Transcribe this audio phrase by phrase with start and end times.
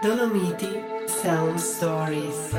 [0.00, 2.54] Dolomiti Sound Stories.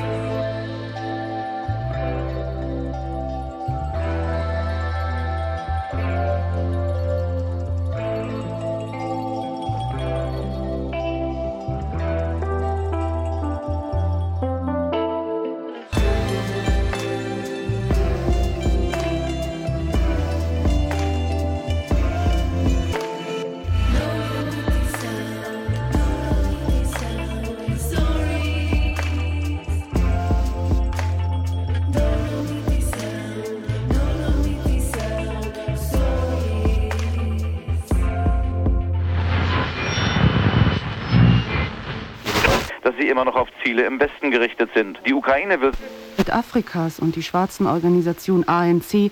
[43.10, 44.98] Immer noch auf Ziele im Westen gerichtet sind.
[45.06, 45.76] Die Ukraine wird
[46.16, 49.10] mit Afrikas und die schwarzen Organisation ANC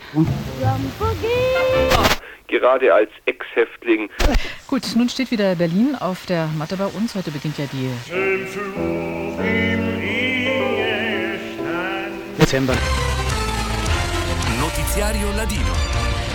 [2.48, 4.11] gerade als Ex-Häftling.
[4.66, 7.15] Gut, nun steht wieder Berlin auf der Matte bei uns.
[7.15, 7.91] Heute beginnt ja die
[12.38, 12.74] Dezember.
[14.60, 15.73] Notiziario Ladino.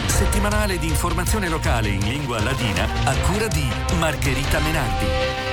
[0.08, 3.67] Settimanale di informazione locale in lingua ladina a cura di
[4.00, 5.52] Margherita Menardi.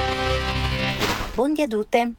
[1.41, 2.13] Buongiorno a tutte,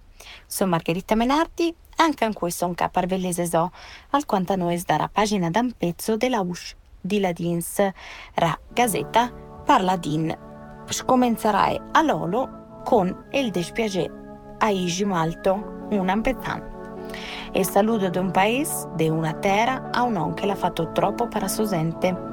[0.48, 3.72] sono Margherita Menardi, anche in questo un caparvellese so,
[4.10, 7.88] al quanto a noi darà pagina da un pezzo della USH di Ladins,
[8.34, 9.32] ra Gazzetta
[9.64, 10.36] Parladin.
[10.88, 14.10] Scomenzerai all'olo con il dispiace
[14.58, 17.10] a Igi Malto, un ampetan.
[17.52, 21.28] E saluto di un paese, di una terra, a un on che l'ha fatto troppo
[21.28, 22.30] per sosente.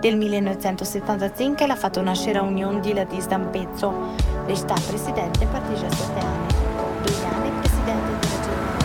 [0.00, 6.18] Del 1975 l'ha fatto nascere Unione di Ladis da un pezzo Resta presidente per 17
[6.20, 6.46] anni,
[7.02, 7.12] due
[7.60, 8.82] presidente della Germania.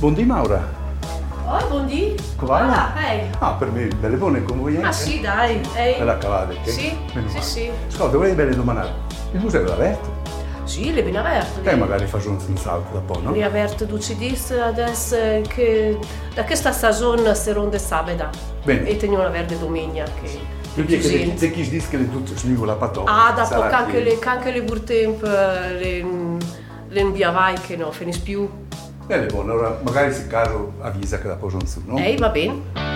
[0.00, 0.71] Buondì Maura.
[2.42, 2.92] Come va?
[2.94, 3.30] Ah, ehi.
[3.38, 4.86] Ah, per me belle buone convoglienze.
[4.86, 5.60] Ah sì, dai.
[5.76, 5.98] Ehi.
[6.00, 6.70] Me la cavate, che?
[6.72, 7.46] Sì, Meno sì, male.
[7.46, 7.70] sì.
[7.86, 8.92] Ascolta, volevo bene domandare.
[9.32, 10.20] Il museo è aperto?
[10.64, 11.68] Sì, le ben aperto.
[11.68, 13.30] E magari faccio un salto da po', no?
[13.30, 15.16] Le i dis adesso
[15.46, 15.96] che
[16.34, 18.28] da questa stagione si ronde sabeda.
[18.64, 18.88] Bene.
[18.88, 20.40] E teniamo verde domenica che
[20.74, 23.04] Perché che se chi dice che le tutte smigo la patò.
[23.04, 26.04] Ah, da poco anche che- le, anche le burtemp le,
[26.88, 28.48] le inviavai che non finisce più.
[29.12, 31.98] Bene, buono, allora magari se caso avvisa che la poso in su, no?
[31.98, 32.91] Ehi, va bene.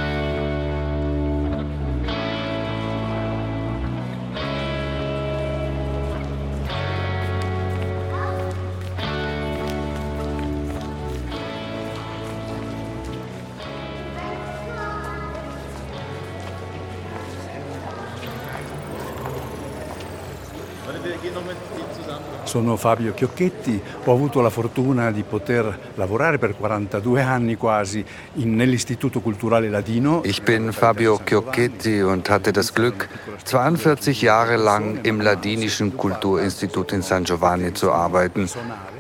[22.47, 29.21] Sono Fabio Chiocchetti, ho avuto la fortuna di poter lavorare per 42 anni quasi nell'Istituto
[29.21, 30.23] Culturale Ladino.
[30.25, 33.09] Ich bin Fabio Chiocchetti und hatte das Glück,
[33.43, 38.49] 42 Jahre lang im Ladinischen Kulturinstitut in San Giovanni zu arbeiten.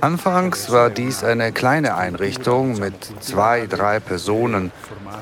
[0.00, 4.72] Anfangs war dies eine kleine Einrichtung mit zwei, drei Personen.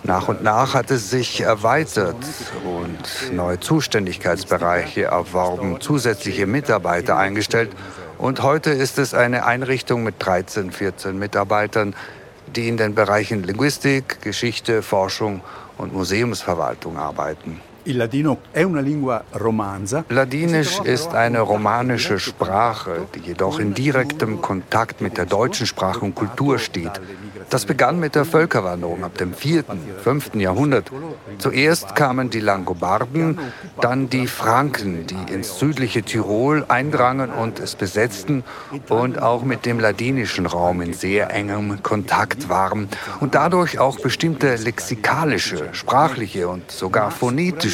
[0.03, 2.17] Nach und nach hat es sich erweitert
[2.65, 7.71] und neue Zuständigkeitsbereiche erworben, zusätzliche Mitarbeiter eingestellt.
[8.19, 11.95] Und heute ist es eine Einrichtung mit 13, 14 Mitarbeitern,
[12.55, 15.41] die in den Bereichen Linguistik, Geschichte, Forschung
[15.79, 17.61] und Museumsverwaltung arbeiten.
[20.09, 26.15] Ladinisch ist eine romanische Sprache, die jedoch in direktem Kontakt mit der deutschen Sprache und
[26.15, 26.93] Kultur steht.
[27.50, 29.65] Das begann mit der Völkerwanderung ab dem 4.,
[30.03, 30.37] 5.
[30.37, 30.91] Jahrhundert.
[31.39, 33.39] Zuerst kamen die Langobarden,
[33.83, 38.45] dann die Franken, die ins südliche Tirol eindrangen und es besetzten
[38.89, 42.89] und auch mit dem ladinischen Raum in sehr engem Kontakt waren
[43.21, 47.74] und dadurch auch bestimmte lexikalische, sprachliche und sogar phonetische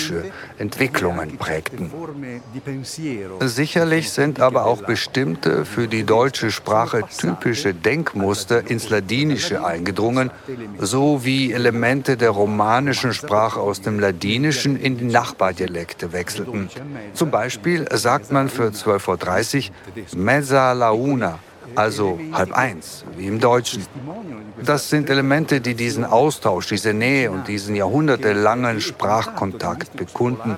[0.59, 1.91] Entwicklungen prägten.
[3.41, 10.31] Sicherlich sind aber auch bestimmte für die deutsche Sprache typische Denkmuster ins Ladinische eingedrungen,
[10.79, 16.69] so wie Elemente der romanischen Sprache aus dem Ladinischen in die Nachbardialekte wechselten.
[17.15, 21.39] Zum Beispiel sagt man für 12.30 Uhr mezza la una,
[21.75, 23.87] also halb eins, wie im Deutschen.
[24.63, 30.57] Das sind Elemente, die diesen Austausch, diese Nähe und diesen jahrhundertelangen Sprachkontakt bekunden,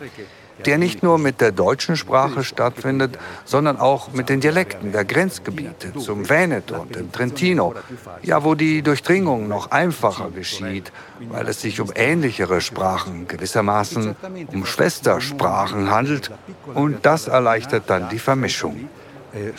[0.64, 5.94] der nicht nur mit der deutschen Sprache stattfindet, sondern auch mit den Dialekten der Grenzgebiete
[5.99, 7.75] zum Veneto und dem Trentino,
[8.23, 10.93] ja, wo die Durchdringung noch einfacher geschieht,
[11.31, 14.17] weil es sich um ähnlichere Sprachen, gewissermaßen
[14.53, 16.31] um Schwestersprachen handelt
[16.75, 18.88] Und das erleichtert dann die Vermischung.
[19.34, 19.52] Eh,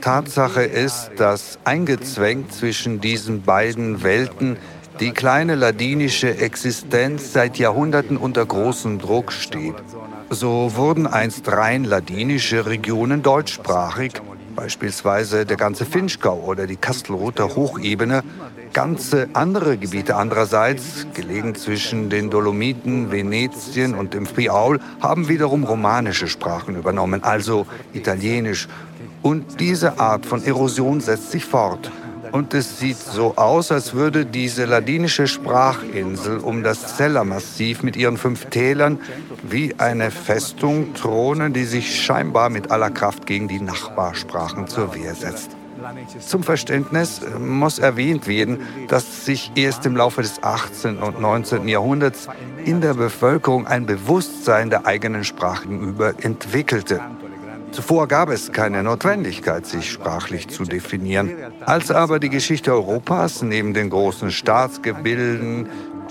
[0.00, 4.56] Tatsache ist, dass eingezwängt zwischen diesen beiden Welten
[5.00, 9.74] die kleine ladinische Existenz seit Jahrhunderten unter großem Druck steht.
[10.30, 14.12] So wurden einst rein ladinische Regionen deutschsprachig,
[14.54, 18.22] beispielsweise der ganze Finchgau oder die Kastelruther Hochebene,
[18.74, 26.28] ganze andere Gebiete andererseits, gelegen zwischen den Dolomiten, Venetien und dem Friaul, haben wiederum romanische
[26.28, 28.68] Sprachen übernommen, also Italienisch.
[29.22, 31.90] Und diese Art von Erosion setzt sich fort.
[32.32, 38.16] Und es sieht so aus, als würde diese ladinische Sprachinsel um das Zellermassiv mit ihren
[38.16, 38.98] fünf Tälern
[39.48, 45.14] wie eine Festung thronen, die sich scheinbar mit aller Kraft gegen die Nachbarsprachen zur Wehr
[45.14, 45.50] setzt.
[46.20, 50.98] Zum Verständnis muss erwähnt werden, dass sich erst im Laufe des 18.
[50.98, 51.68] und 19.
[51.68, 52.28] Jahrhunderts
[52.64, 57.00] in der Bevölkerung ein Bewusstsein der eigenen Sprache gegenüber entwickelte.
[57.72, 61.32] Zuvor gab es keine Notwendigkeit, sich sprachlich zu definieren.
[61.66, 65.68] Als aber die Geschichte Europas neben den großen Staatsgebilden,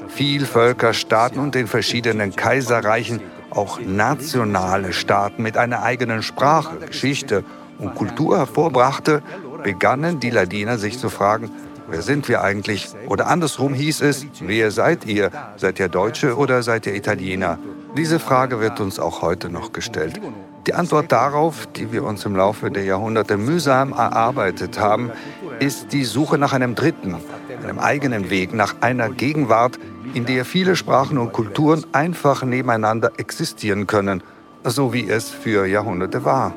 [0.09, 7.43] Vielvölkerstaaten und den verschiedenen Kaiserreichen auch nationale Staaten mit einer eigenen Sprache, Geschichte
[7.79, 9.23] und Kultur hervorbrachte,
[9.63, 11.49] begannen die Ladiner sich zu fragen,
[11.87, 12.89] wer sind wir eigentlich?
[13.07, 15.31] Oder andersrum hieß es, wer seid ihr?
[15.57, 17.59] Seid ihr Deutsche oder seid ihr Italiener?
[17.97, 20.19] Diese Frage wird uns auch heute noch gestellt.
[20.65, 25.11] Die Antwort darauf, die wir uns im Laufe der Jahrhunderte mühsam erarbeitet haben,
[25.59, 27.15] ist die Suche nach einem dritten,
[27.63, 29.77] einem eigenen Weg, nach einer Gegenwart,
[30.13, 34.23] in der viele Sprachen und Kulturen einfach nebeneinander existieren können,
[34.63, 36.53] so wie es für Jahrhunderte war.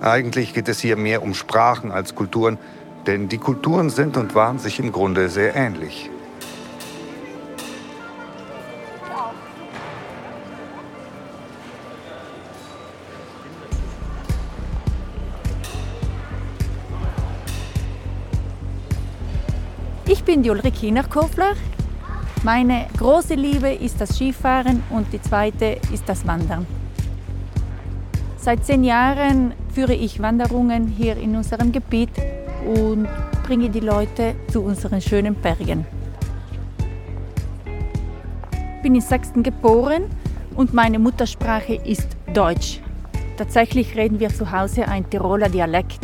[0.00, 2.58] Eigentlich geht es hier mehr um Sprachen als Kulturen,
[3.06, 6.10] denn die Kulturen sind und waren sich im Grunde sehr ähnlich.
[20.06, 21.54] Ich bin die Ulrike Nachkofler.
[22.42, 26.66] Meine große Liebe ist das Skifahren und die zweite ist das Wandern.
[28.36, 32.10] Seit zehn Jahren führe ich Wanderungen hier in unserem Gebiet
[32.64, 33.08] und
[33.42, 35.84] bringe die Leute zu unseren schönen Bergen.
[38.76, 40.04] Ich bin in Sachsen geboren
[40.54, 42.80] und meine Muttersprache ist Deutsch.
[43.36, 45.98] Tatsächlich reden wir zu Hause ein Tiroler Dialekt.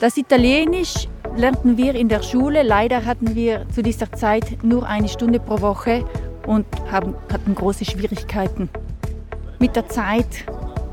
[0.00, 2.62] Das Italienisch lernten wir in der Schule.
[2.62, 6.04] Leider hatten wir zu dieser Zeit nur eine Stunde pro Woche
[6.46, 8.68] und haben, hatten große Schwierigkeiten.
[9.60, 10.44] Mit der Zeit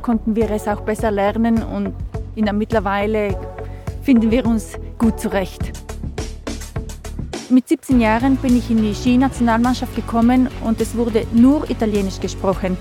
[0.02, 1.94] konnten wir es auch besser lernen und
[2.36, 3.38] in der mittlerweile
[4.02, 5.72] finden wir uns gut zurecht.
[7.52, 12.76] Mit 17 Jahren bin ich in die Skinationalmannschaft gekommen und es wurde nur Italienisch gesprochen.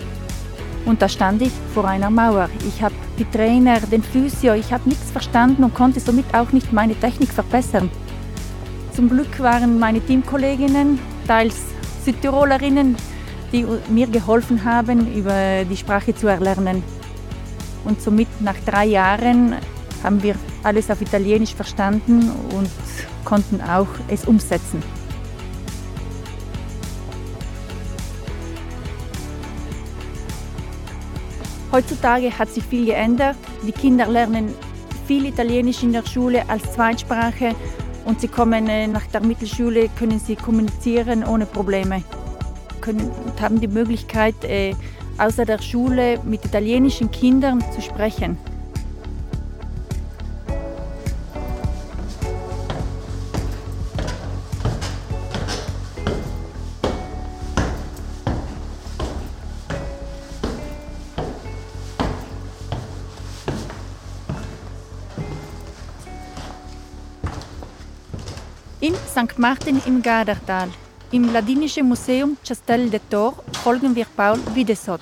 [0.86, 2.48] Und da stand ich vor einer Mauer.
[2.66, 6.72] Ich habe die Trainer, den Physio, ich habe nichts verstanden und konnte somit auch nicht
[6.72, 7.90] meine Technik verbessern.
[8.92, 11.56] Zum Glück waren meine Teamkolleginnen, teils
[12.06, 12.96] Südtirolerinnen,
[13.54, 16.82] die mir geholfen haben, über die Sprache zu erlernen.
[17.84, 19.54] Und somit nach drei Jahren
[20.02, 20.34] haben wir
[20.64, 22.68] alles auf Italienisch verstanden und
[23.24, 24.82] konnten auch es umsetzen.
[31.70, 33.36] Heutzutage hat sich viel geändert.
[33.66, 34.52] Die Kinder lernen
[35.06, 37.54] viel Italienisch in der Schule als Zweitsprache
[38.04, 42.02] und sie kommen äh, nach der Mittelschule, können sie kommunizieren ohne Probleme
[42.84, 44.74] können, und haben die Möglichkeit, äh,
[45.18, 48.36] außer der Schule mit italienischen Kindern zu sprechen.
[68.80, 69.38] In St.
[69.38, 70.68] Martin im Gardertal,
[71.14, 75.00] im Ladinischen Museum Castel de Tor, folgen wir Paul Videsot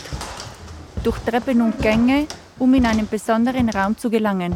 [1.02, 2.26] durch Treppen und Gänge,
[2.58, 4.54] um in einen besonderen Raum zu gelangen.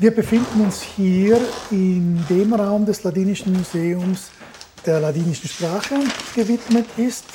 [0.00, 1.38] Wir befinden uns hier
[1.70, 4.30] in dem Raum des Ladinischen Museums,
[4.86, 5.94] der ladinischen Sprache
[6.34, 7.26] gewidmet ist.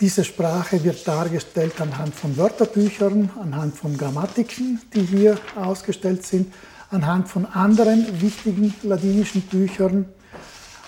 [0.00, 6.54] Diese Sprache wird dargestellt anhand von Wörterbüchern, anhand von Grammatiken, die hier ausgestellt sind,
[6.92, 10.06] anhand von anderen wichtigen ladinischen Büchern.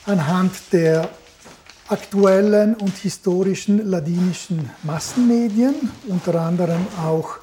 [0.07, 1.09] anhand der
[1.89, 5.75] aktuellen und historischen ladinischen Massenmedien,
[6.07, 7.39] unter anderem auch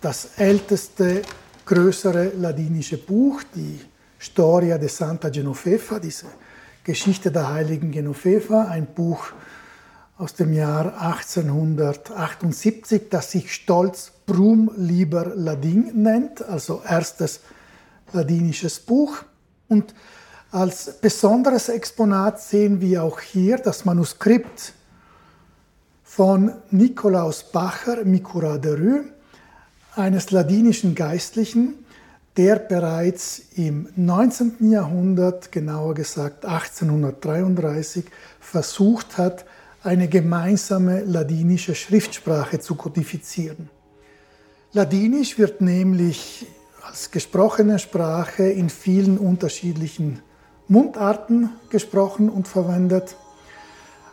[0.00, 1.22] das älteste
[1.64, 3.80] größere ladinische Buch, die
[4.18, 6.26] Storia de Santa Genoveva, diese
[6.82, 9.32] Geschichte der heiligen Genoveva, ein Buch
[10.16, 17.40] aus dem Jahr 1878, das sich stolz Brum liber Ladin nennt, also erstes
[18.12, 19.16] ladinisches Buch.
[19.68, 19.94] Und
[20.50, 24.72] als besonderes Exponat sehen wir auch hier das Manuskript
[26.04, 29.04] von Nikolaus Bacher, Mikura de Rue,
[29.96, 31.74] eines ladinischen Geistlichen,
[32.36, 34.70] der bereits im 19.
[34.70, 38.04] Jahrhundert, genauer gesagt 1833,
[38.40, 39.44] versucht hat,
[39.82, 43.68] eine gemeinsame ladinische Schriftsprache zu kodifizieren.
[44.72, 46.46] Ladinisch wird nämlich
[46.82, 50.20] als gesprochene Sprache in vielen unterschiedlichen
[50.66, 53.16] Mundarten gesprochen und verwendet.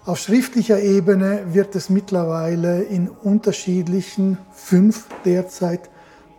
[0.03, 5.91] Auf schriftlicher Ebene wird es mittlerweile in unterschiedlichen, fünf derzeit,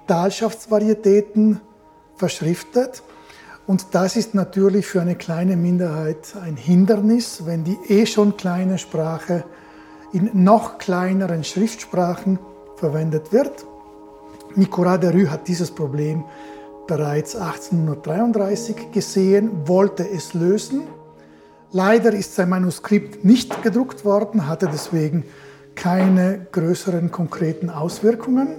[0.08, 1.60] Talschaftsvarietäten
[2.16, 3.04] verschriftet.
[3.68, 8.78] Und das ist natürlich für eine kleine Minderheit ein Hindernis, wenn die eh schon kleine
[8.78, 9.44] Sprache
[10.12, 12.40] in noch kleineren Schriftsprachen
[12.74, 13.64] verwendet wird.
[14.56, 16.24] Nicolas de Rue hat dieses Problem
[16.88, 20.82] bereits 1833 gesehen, wollte es lösen.
[21.74, 25.24] Leider ist sein Manuskript nicht gedruckt worden, hatte deswegen
[25.74, 28.56] keine größeren konkreten Auswirkungen.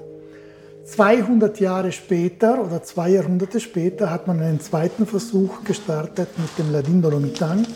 [0.85, 6.73] 200 Jahre später oder zwei Jahrhunderte später hat man einen zweiten Versuch gestartet mit dem
[6.73, 7.67] Ladin Dolomitan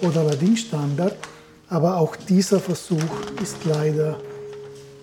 [0.00, 1.16] oder Ladin Standard,
[1.68, 2.98] aber auch dieser Versuch
[3.42, 4.18] ist leider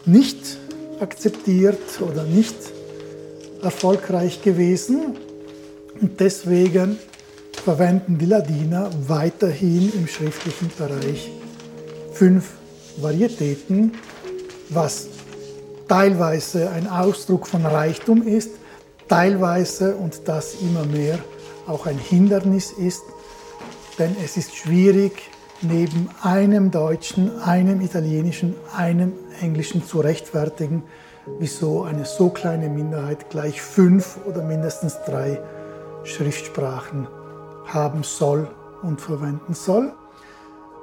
[0.06, 0.58] nicht
[1.00, 2.56] akzeptiert oder nicht
[3.62, 5.18] erfolgreich gewesen.
[6.02, 6.98] Und deswegen
[7.62, 11.32] verwenden die Ladiner weiterhin im schriftlichen Bereich.
[12.12, 12.54] Fünf
[12.98, 13.94] Varietäten,
[14.70, 15.08] was
[15.88, 18.50] teilweise ein Ausdruck von Reichtum ist,
[19.08, 21.20] teilweise und das immer mehr
[21.68, 23.04] auch ein Hindernis ist,
[24.00, 25.30] denn es ist schwierig,
[25.62, 30.84] neben einem Deutschen, einem Italienischen, einem Englischen zu rechtfertigen,
[31.38, 35.40] wieso eine so kleine Minderheit gleich fünf oder mindestens drei
[36.04, 37.08] Schriftsprachen
[37.66, 38.48] haben soll
[38.82, 39.94] und verwenden soll.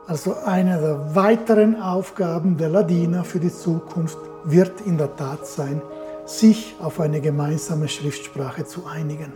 [0.06, 5.82] Also eine der weiteren Aufgaben der Ladiner für die Zukunft wird in der Tat sein,
[6.24, 9.32] sich auf eine gemeinsame Schriftsprache zu einigen.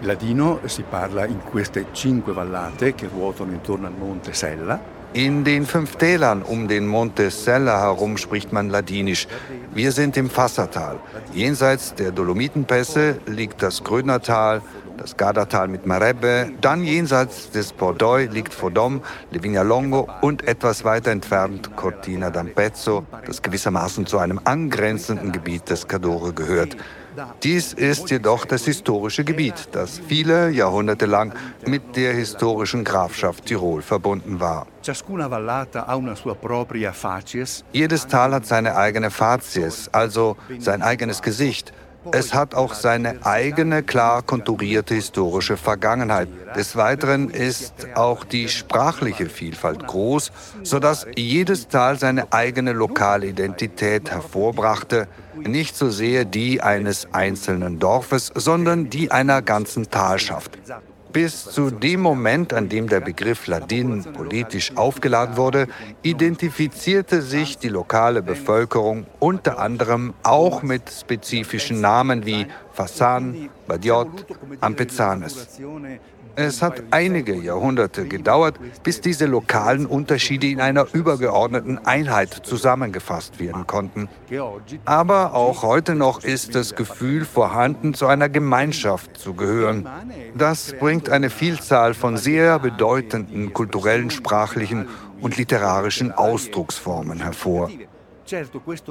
[0.00, 4.98] Ladino si parla in queste cinque vallate che ruotano intorno al monte Sella.
[5.12, 9.26] In den fünf Tälern um den Monte Sella herum spricht man Ladinisch.
[9.74, 11.00] Wir sind im Fassertal.
[11.32, 14.62] Jenseits der Dolomitenpässe liegt das Grödnertal,
[14.96, 16.52] das Gardatal mit Marebbe.
[16.60, 19.02] Dann jenseits des Pordoi liegt Fodom,
[19.32, 26.32] Levignalongo und etwas weiter entfernt Cortina d'Ampezzo, das gewissermaßen zu einem angrenzenden Gebiet des Cadore
[26.32, 26.76] gehört.
[27.42, 31.32] Dies ist jedoch das historische Gebiet, das viele Jahrhunderte lang
[31.66, 34.66] mit der historischen Grafschaft Tirol verbunden war.
[37.72, 41.72] Jedes Tal hat seine eigene Facies, also sein eigenes Gesicht.
[42.12, 46.28] Es hat auch seine eigene klar konturierte historische Vergangenheit.
[46.56, 54.10] Des Weiteren ist auch die sprachliche Vielfalt groß, sodass jedes Tal seine eigene lokale Identität
[54.10, 60.58] hervorbrachte, nicht so sehr die eines einzelnen Dorfes, sondern die einer ganzen Talschaft.
[61.12, 65.66] Bis zu dem Moment, an dem der Begriff Ladin politisch aufgeladen wurde,
[66.02, 74.26] identifizierte sich die lokale Bevölkerung unter anderem auch mit spezifischen Namen wie Fassan, Badiot,
[74.60, 75.60] Ampezanes.
[76.36, 83.66] Es hat einige Jahrhunderte gedauert, bis diese lokalen Unterschiede in einer übergeordneten Einheit zusammengefasst werden
[83.66, 84.08] konnten.
[84.84, 89.88] Aber auch heute noch ist das Gefühl vorhanden, zu einer Gemeinschaft zu gehören.
[90.34, 94.88] Das bringt eine Vielzahl von sehr bedeutenden kulturellen, sprachlichen
[95.20, 97.70] und literarischen Ausdrucksformen hervor.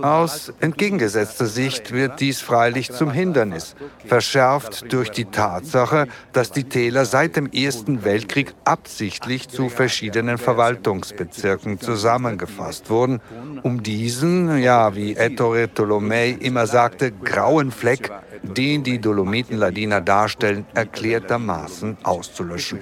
[0.01, 7.05] Aus entgegengesetzter Sicht wird dies freilich zum Hindernis, verschärft durch die Tatsache, dass die Täler
[7.05, 13.21] seit dem Ersten Weltkrieg absichtlich zu verschiedenen Verwaltungsbezirken zusammengefasst wurden,
[13.63, 18.11] um diesen, ja, wie Ettore Tolomei immer sagte, grauen Fleck,
[18.43, 22.79] den die Dolomiten Ladina darstellen, erklärtermaßen auszulöschen.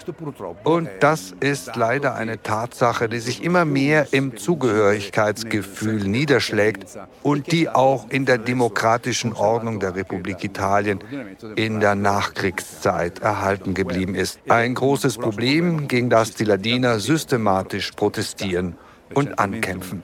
[0.63, 6.46] Und das ist leider eine Tatsache, die sich immer mehr im Zugehörigkeitsgefühl niederschlägt
[7.23, 10.99] und die auch in der demokratischen Ordnung der Republik Italien
[11.55, 14.39] in der Nachkriegszeit erhalten geblieben ist.
[14.49, 18.75] Ein großes Problem, gegen das die Ladiner systematisch protestieren
[19.13, 20.03] und ankämpfen.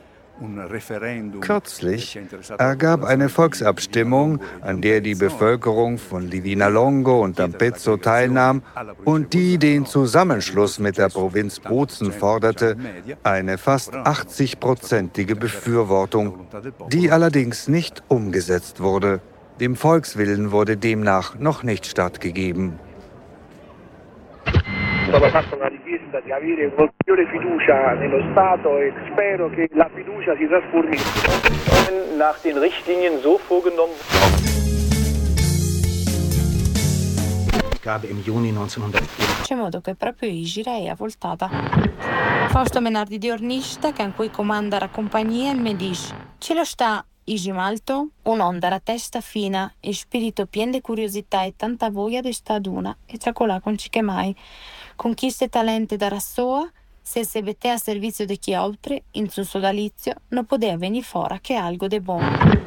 [1.42, 2.20] Kürzlich
[2.58, 8.62] ergab eine Volksabstimmung, an der die Bevölkerung von Livina Longo und Dampezzo teilnahm
[9.06, 12.78] und die den Zusammenschluss mit der Provinz Bozen forderte,
[13.24, 16.48] eine fast 80-prozentige Befürwortung,
[16.92, 19.22] die allerdings nicht umgesetzt wurde.
[19.60, 22.80] Dem Volkswillen wurde demnach noch nicht stattgegeben.
[25.12, 25.73] Fatta
[26.14, 30.98] richiesta di avere un'ulteriore fiducia nello Stato e spero che la fiducia si trasformi.
[32.18, 33.96] Nach den Richtlinien so vorgenommen.
[37.80, 39.42] Cade im Juni 1900.
[39.42, 41.50] C'è modo che proprio Igira è avvoltata.
[42.48, 47.04] Fausto Menardi di Ornista, che in cui comanda la compagnia, mi dice: Ce lo sta
[47.26, 52.56] Igimalto, un'onda a testa fina e spirito pieno di curiosità e tanta voglia di sta
[52.56, 54.36] ad una e tracolà con mai.
[54.96, 56.70] Conquiste talenti da rassoa,
[57.02, 61.40] se se vette a servizio di chi altri, in suo sodalizio, non poteva venire fuori
[61.42, 62.62] che algo de buono.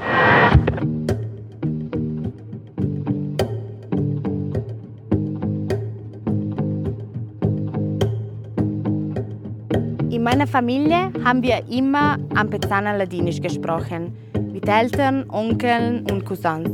[10.09, 14.14] In meiner Familie haben wir immer Ampezaner Ladinisch gesprochen,
[14.52, 16.68] mit Eltern, Onkeln und Cousins.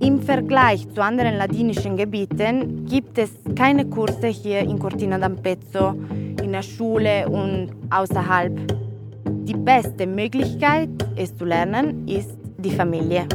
[0.00, 5.92] Im Vergleich zu anderen ladinischen Gebieten gibt es keine Kurse hier in Cortina d'Ampezzo,
[6.40, 8.56] in der Schule und außerhalb.
[9.26, 13.26] Die beste Möglichkeit, es zu lernen, ist die Familie.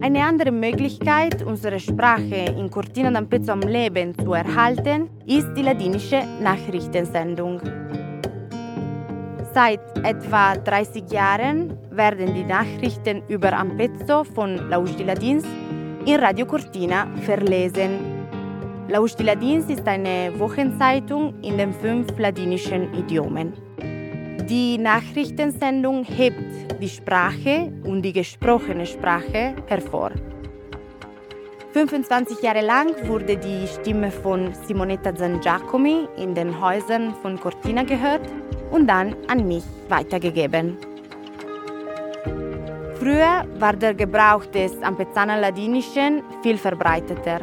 [0.00, 6.22] Eine andere Möglichkeit, unsere Sprache in Cortina d'Ampezzo am Leben zu erhalten, ist die ladinische
[6.42, 7.60] Nachrichtensendung.
[9.52, 15.44] Seit etwa 30 Jahren werden die Nachrichten über Ampezzo von La Ladins
[16.06, 18.17] in Radio Cortina verlesen.
[18.90, 23.52] La Ladins ist eine Wochenzeitung in den fünf ladinischen Idiomen.
[24.48, 30.10] Die Nachrichtensendung hebt die Sprache und die gesprochene Sprache hervor.
[31.74, 38.26] 25 Jahre lang wurde die Stimme von Simonetta Zangiacomi in den Häusern von Cortina gehört
[38.70, 40.78] und dann an mich weitergegeben.
[42.98, 47.40] Früher war der Gebrauch des Ampezaner Ladinischen viel verbreiteter.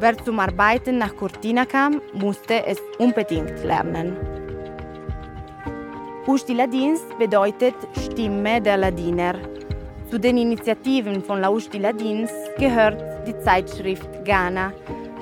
[0.00, 4.16] Wer zum Arbeiten nach Cortina kam, musste es unbedingt lernen.
[6.26, 9.34] Usti Ladins bedeutet Stimme der Ladiner.
[10.10, 14.72] Zu den Initiativen von La Usti Ladins gehört die Zeitschrift Ghana,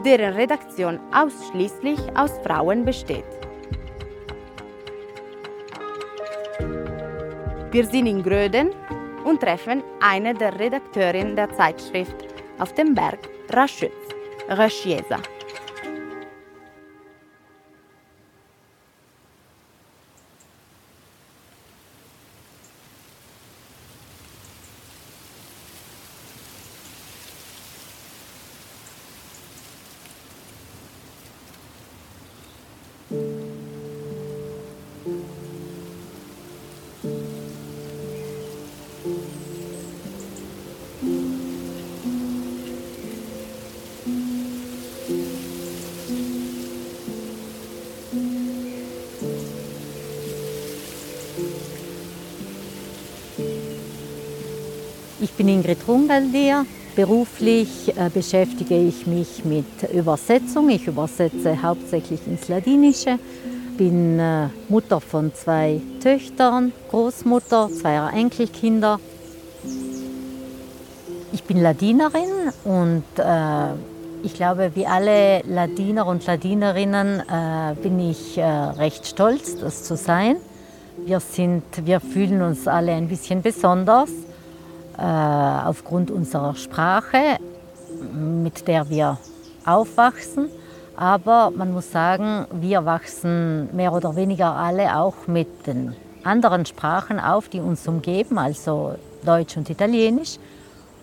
[0.04, 3.24] deren Redaktion ausschließlich aus Frauen besteht.
[7.72, 8.70] Wir sind in Gröden
[9.24, 12.16] und treffen eine der Redakteurinnen der Zeitschrift
[12.58, 13.18] auf dem Berg
[13.50, 14.01] Raschütz,
[14.48, 15.20] Rochiesa.
[55.42, 56.64] Bin Ingrid Rungeldier.
[56.94, 60.68] Beruflich äh, beschäftige ich mich mit Übersetzung.
[60.68, 63.18] Ich übersetze hauptsächlich ins Ladinische.
[63.76, 69.00] Bin äh, Mutter von zwei Töchtern, Großmutter zweier Enkelkinder.
[71.33, 73.72] Ich bin Ladinerin und äh,
[74.22, 79.96] ich glaube, wie alle Ladiner und Ladinerinnen äh, bin ich äh, recht stolz, das zu
[79.96, 80.37] sein.
[81.05, 84.11] Wir, sind, wir fühlen uns alle ein bisschen besonders
[84.98, 87.38] aufgrund unserer Sprache,
[88.12, 89.18] mit der wir
[89.64, 90.48] aufwachsen.
[90.96, 97.18] Aber man muss sagen, wir wachsen mehr oder weniger alle auch mit den anderen Sprachen
[97.18, 100.38] auf, die uns umgeben, also Deutsch und Italienisch.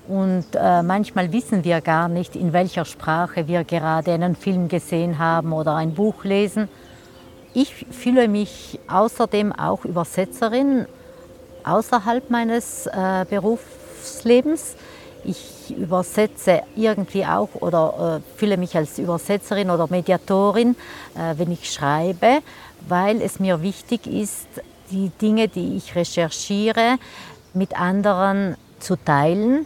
[0.07, 5.19] Und äh, manchmal wissen wir gar nicht, in welcher Sprache wir gerade einen Film gesehen
[5.19, 6.67] haben oder ein Buch lesen.
[7.53, 10.87] Ich fühle mich außerdem auch Übersetzerin
[11.63, 13.25] außerhalb meines äh,
[14.09, 14.75] Berufslebens.
[15.23, 20.75] Ich übersetze irgendwie auch oder äh, fühle mich als Übersetzerin oder Mediatorin,
[21.15, 22.39] äh, wenn ich schreibe,
[22.87, 24.47] weil es mir wichtig ist,
[24.91, 26.97] die Dinge, die ich recherchiere,
[27.53, 29.65] mit anderen zu teilen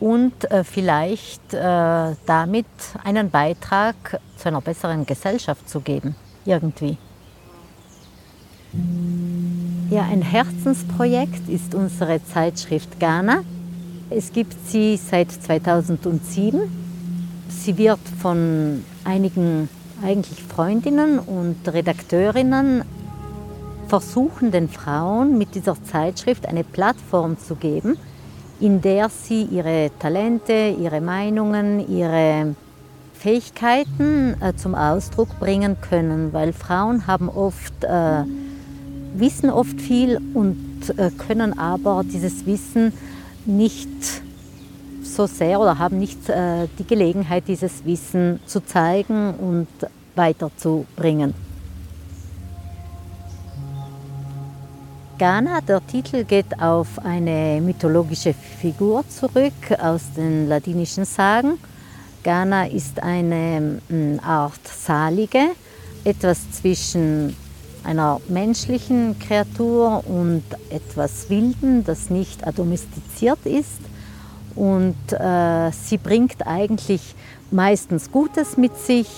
[0.00, 2.66] und äh, vielleicht äh, damit
[3.04, 6.96] einen Beitrag zu einer besseren Gesellschaft zu geben, irgendwie.
[9.90, 13.44] Ja, ein Herzensprojekt ist unsere Zeitschrift Ghana.
[14.16, 16.60] Es gibt sie seit 2007.
[17.48, 19.68] Sie wird von einigen
[20.04, 22.84] eigentlich Freundinnen und Redakteurinnen
[23.88, 27.96] versuchen den Frauen mit dieser Zeitschrift eine Plattform zu geben,
[28.60, 32.54] in der sie ihre Talente, ihre Meinungen, ihre
[33.14, 38.22] Fähigkeiten äh, zum Ausdruck bringen können, weil Frauen haben oft, äh,
[39.16, 40.56] wissen oft viel und
[40.98, 42.92] äh, können aber dieses Wissen
[43.46, 43.88] nicht
[45.02, 49.68] so sehr oder haben nicht äh, die Gelegenheit, dieses Wissen zu zeigen und
[50.14, 51.34] weiterzubringen.
[55.16, 61.58] Ghana, der Titel geht auf eine mythologische Figur zurück aus den ladinischen Sagen.
[62.24, 65.50] Ghana ist eine mm, Art Salige,
[66.04, 67.36] etwas zwischen
[67.84, 73.80] einer menschlichen Kreatur und etwas Wilden, das nicht domestiziert ist.
[74.54, 77.14] Und äh, sie bringt eigentlich
[77.50, 79.08] meistens Gutes mit sich,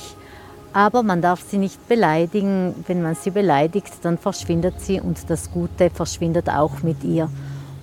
[0.73, 2.75] aber man darf sie nicht beleidigen.
[2.87, 7.31] Wenn man sie beleidigt, dann verschwindet sie und das Gute verschwindet auch mit ihr.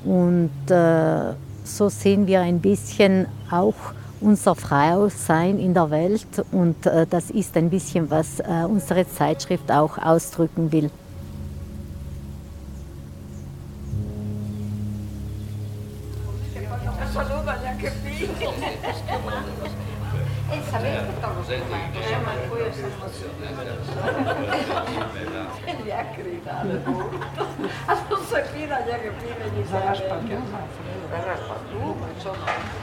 [0.03, 3.75] Und äh, so sehen wir ein bisschen auch
[4.23, 9.71] unser Frausein in der Welt und äh, das ist ein bisschen, was äh, unsere Zeitschrift
[9.71, 10.89] auch ausdrücken will.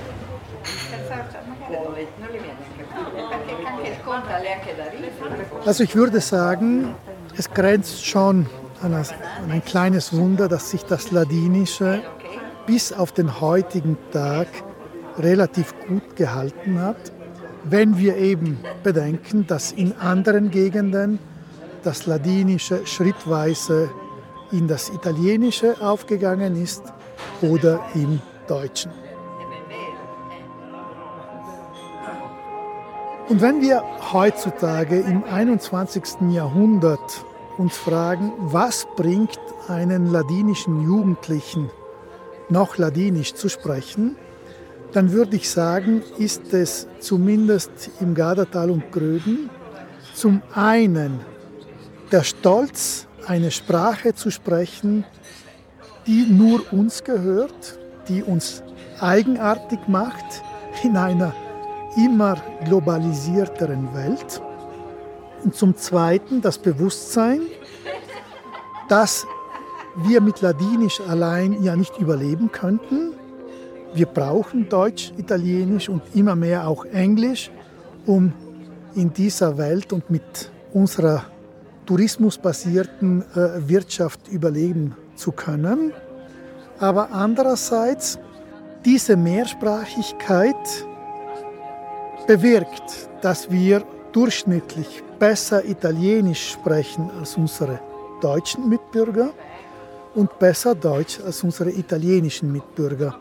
[5.65, 6.95] Also ich würde sagen,
[7.37, 8.47] es grenzt schon
[8.83, 9.05] an
[9.51, 12.03] ein kleines Wunder, dass sich das Ladinische
[12.67, 14.49] bis auf den heutigen Tag
[15.19, 17.13] relativ gut gehalten hat,
[17.65, 21.19] wenn wir eben bedenken, dass in anderen Gegenden
[21.83, 23.91] das Ladinische schrittweise
[24.53, 26.83] in das Italienische aufgegangen ist
[27.43, 29.00] oder im Deutschen.
[33.31, 36.33] Und wenn wir heutzutage im 21.
[36.33, 37.25] Jahrhundert
[37.59, 39.39] uns fragen, was bringt
[39.69, 41.71] einen ladinischen Jugendlichen
[42.49, 44.17] noch ladinisch zu sprechen,
[44.91, 49.49] dann würde ich sagen, ist es zumindest im Gardatal und Gröden
[50.13, 51.21] zum einen
[52.11, 55.05] der Stolz, eine Sprache zu sprechen,
[56.05, 58.65] die nur uns gehört, die uns
[58.99, 60.43] eigenartig macht
[60.83, 61.33] in einer
[61.97, 64.41] immer globalisierteren Welt.
[65.45, 67.41] Und zum Zweiten das Bewusstsein,
[68.89, 69.27] dass
[69.97, 73.15] wir mit Ladinisch allein ja nicht überleben könnten.
[73.95, 77.51] Wir brauchen Deutsch, Italienisch und immer mehr auch Englisch,
[78.07, 78.33] um
[78.95, 81.25] in dieser Welt und mit unserer
[81.87, 85.93] tourismusbasierten äh, Wirtschaft überleben zu können.
[86.79, 88.19] Aber andererseits,
[88.85, 90.57] diese Mehrsprachigkeit
[92.27, 97.81] bewirkt, dass wir durchschnittlich besser Italienisch sprechen als unsere
[98.21, 99.33] deutschen Mitbürger
[100.15, 103.17] und besser Deutsch als unsere italienischen Mitbürger.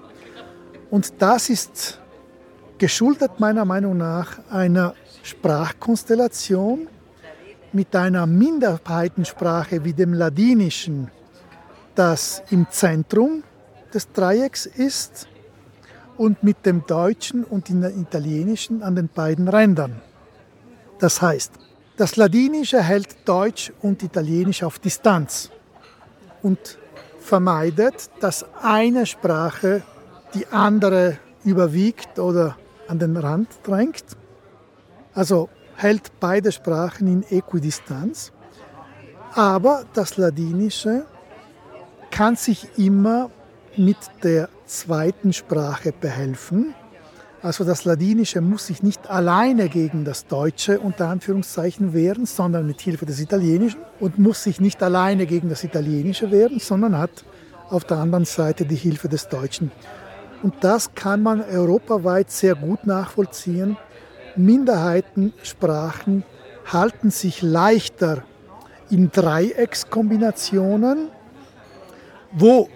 [0.90, 2.00] Und das ist
[2.78, 6.88] geschuldet meiner Meinung nach einer Sprachkonstellation
[7.74, 11.12] mit einer Minderheitensprache wie dem Ladinischen,
[11.94, 13.44] das im Zentrum
[13.94, 15.28] des Dreiecks ist
[16.20, 20.02] und mit dem Deutschen und dem Italienischen an den beiden Rändern.
[21.00, 21.54] Das heißt,
[21.96, 25.50] das Ladinische hält Deutsch und Italienisch auf Distanz
[26.44, 26.78] und
[27.22, 29.82] vermeidet, dass eine Sprache
[30.34, 32.58] die andere überwiegt oder
[32.90, 34.04] an den Rand drängt.
[35.14, 38.34] Also hält beide Sprachen in Äquidistanz.
[39.36, 41.06] Aber das Ladinische
[42.12, 43.30] kann sich immer
[43.78, 46.74] mit der zweiten Sprache behelfen.
[47.42, 52.82] Also das Ladinische muss sich nicht alleine gegen das Deutsche unter Anführungszeichen wehren, sondern mit
[52.82, 57.24] Hilfe des Italienischen und muss sich nicht alleine gegen das Italienische wehren, sondern hat
[57.70, 59.72] auf der anderen Seite die Hilfe des Deutschen.
[60.44, 63.78] Und das kann man europaweit sehr gut nachvollziehen.
[64.36, 66.24] Minderheitensprachen
[66.66, 68.24] halten sich leichter
[68.90, 71.10] in Dreieckskombinationen,
[72.32, 72.70] wo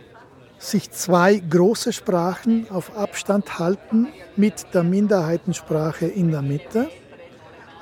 [0.64, 6.90] sich zwei große Sprachen auf Abstand halten mit der Minderheitensprache in der Mitte,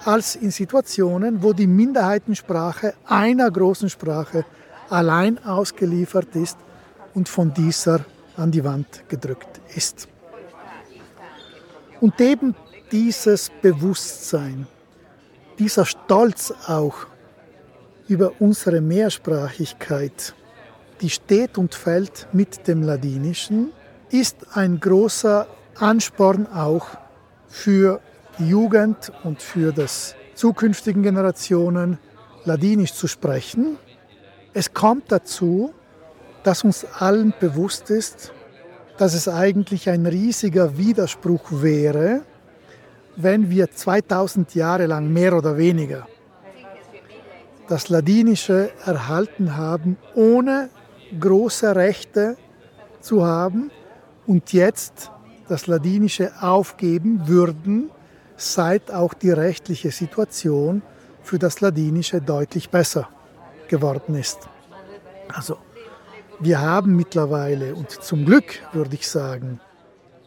[0.04, 4.46] als in Situationen, wo die Minderheitensprache einer großen Sprache
[4.89, 6.58] allein ausgeliefert ist
[7.13, 8.04] und von dieser
[8.36, 10.08] an die Wand gedrückt ist.
[12.00, 12.56] Und eben
[12.91, 14.65] dieses Bewusstsein,
[15.60, 17.06] dieser Stolz auch
[18.08, 20.34] über unsere Mehrsprachigkeit,
[21.02, 23.72] die steht und fällt mit dem Ladinischen,
[24.10, 26.88] ist ein großer Ansporn auch
[27.48, 28.02] für
[28.38, 31.98] die Jugend und für das zukünftigen Generationen
[32.46, 33.78] Ladinisch zu sprechen.
[34.54, 35.74] Es kommt dazu,
[36.44, 38.34] dass uns allen bewusst ist,
[38.98, 42.22] dass es eigentlich ein riesiger Widerspruch wäre,
[43.16, 46.08] wenn wir 2000 Jahre lang mehr oder weniger
[47.68, 50.70] das Ladinische erhalten haben, ohne
[51.19, 52.38] große Rechte
[53.00, 53.71] zu haben
[54.28, 55.12] und jetzt
[55.47, 57.89] das Ladinische aufgeben würden,
[58.38, 60.82] seit auch die rechtliche Situation
[61.24, 63.10] für das Ladinische deutlich besser
[63.67, 64.39] geworden ist.
[65.34, 65.58] Also
[66.39, 69.60] wir haben mittlerweile, und zum Glück würde ich sagen,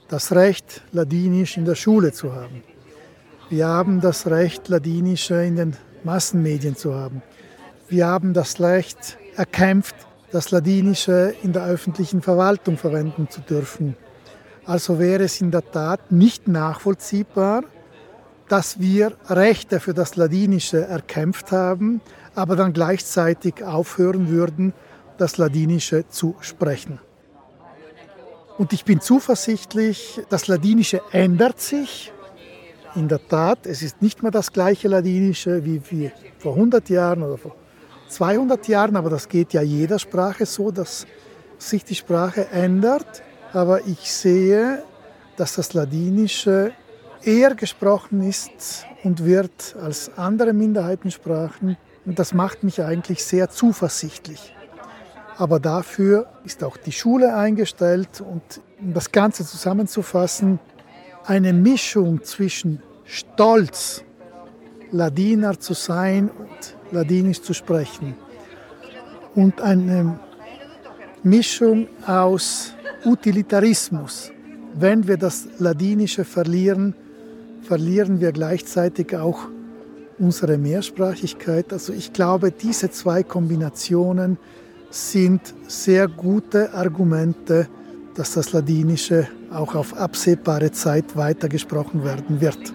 [0.08, 2.62] das Recht, Ladinisch in der Schule zu haben.
[3.50, 7.22] Wir haben das Recht, Ladinische in den Massenmedien zu haben.
[7.88, 9.96] Wir haben das Recht erkämpft,
[10.34, 13.96] das Ladinische in der öffentlichen Verwaltung verwenden zu dürfen.
[14.66, 17.62] Also wäre es in der Tat nicht nachvollziehbar,
[18.48, 22.00] dass wir Rechte für das Ladinische erkämpft haben,
[22.34, 24.72] aber dann gleichzeitig aufhören würden,
[25.18, 26.98] das Ladinische zu sprechen.
[28.58, 32.12] Und ich bin zuversichtlich, das Ladinische ändert sich.
[32.96, 37.22] In der Tat, es ist nicht mehr das gleiche Ladinische wie, wie vor 100 Jahren
[37.22, 37.54] oder vor
[38.08, 41.06] 200 Jahren, aber das geht ja jeder Sprache so, dass
[41.58, 43.22] sich die Sprache ändert.
[43.52, 44.82] Aber ich sehe,
[45.36, 46.72] dass das Ladinische
[47.22, 51.76] eher gesprochen ist und wird als andere Minderheitensprachen.
[52.04, 54.54] Und das macht mich eigentlich sehr zuversichtlich.
[55.36, 60.60] Aber dafür ist auch die Schule eingestellt und um das Ganze zusammenzufassen,
[61.24, 64.04] eine Mischung zwischen Stolz,
[64.92, 66.30] Ladiner zu sein
[66.92, 68.14] Ladinisch zu sprechen.
[69.34, 70.18] Und eine
[71.22, 72.72] Mischung aus
[73.04, 74.30] Utilitarismus.
[74.74, 76.94] Wenn wir das Ladinische verlieren,
[77.62, 79.48] verlieren wir gleichzeitig auch
[80.18, 81.72] unsere Mehrsprachigkeit.
[81.72, 84.38] Also ich glaube, diese zwei Kombinationen
[84.90, 87.68] sind sehr gute Argumente,
[88.14, 92.72] dass das Ladinische auch auf absehbare Zeit weitergesprochen werden wird.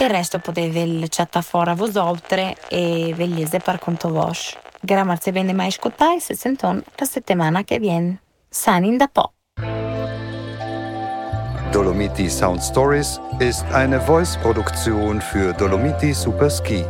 [0.00, 4.56] Il resto potete il chatta fora vos outre e vegliese par conto vos.
[4.80, 8.20] Grazie bene mai ascoltai se senton la settimana che viene.
[8.48, 9.32] Sanin da po'.
[11.70, 16.82] Dolomiti Sound Stories ist eine Voice-Produktion für Dolomiti Superski.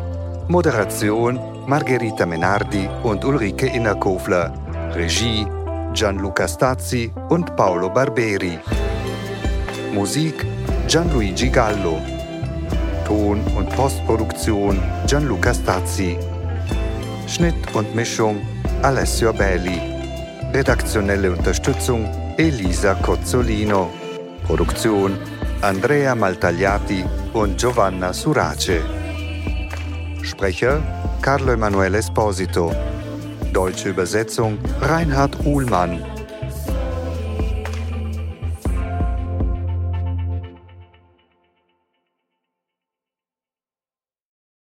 [0.47, 4.53] Moderation Margherita Menardi und Ulrike Innerkofler.
[4.93, 5.45] Regie
[5.93, 8.61] Gianluca Stazzi und Paolo Barberi.
[9.93, 10.45] Musik
[10.87, 12.01] Gianluigi Gallo.
[13.07, 16.19] Ton- und Postproduktion Gianluca Stazzi.
[17.27, 18.41] Schnitt und Mischung
[18.83, 19.81] Alessio Belli.
[20.53, 23.91] Redaktionelle Unterstützung Elisa Cozzolino.
[24.47, 25.19] Produktion
[25.63, 28.83] Andrea Maltagliati und Giovanna Surace.
[30.23, 30.81] Sprecher
[31.23, 32.73] Carlo Emanuele Esposito.
[33.53, 36.18] Deutsche Übersetzung Reinhard Uhlmann.